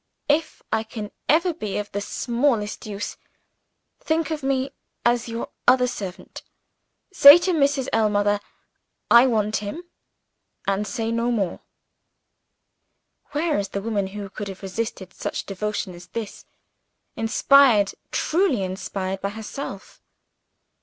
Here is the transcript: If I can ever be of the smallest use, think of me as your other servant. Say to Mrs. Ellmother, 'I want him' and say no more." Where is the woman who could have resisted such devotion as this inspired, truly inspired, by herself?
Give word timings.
If 0.29 0.63
I 0.73 0.81
can 0.81 1.11
ever 1.29 1.53
be 1.53 1.77
of 1.77 1.91
the 1.91 2.01
smallest 2.01 2.87
use, 2.87 3.17
think 3.99 4.31
of 4.31 4.41
me 4.41 4.71
as 5.05 5.29
your 5.29 5.49
other 5.67 5.85
servant. 5.85 6.41
Say 7.13 7.37
to 7.37 7.53
Mrs. 7.53 7.87
Ellmother, 7.93 8.39
'I 9.11 9.27
want 9.27 9.57
him' 9.57 9.83
and 10.65 10.87
say 10.87 11.11
no 11.11 11.29
more." 11.29 11.59
Where 13.33 13.59
is 13.59 13.69
the 13.69 13.81
woman 13.83 14.07
who 14.07 14.31
could 14.31 14.47
have 14.47 14.63
resisted 14.63 15.13
such 15.13 15.45
devotion 15.45 15.93
as 15.93 16.07
this 16.07 16.45
inspired, 17.15 17.93
truly 18.11 18.63
inspired, 18.63 19.21
by 19.21 19.29
herself? 19.29 20.01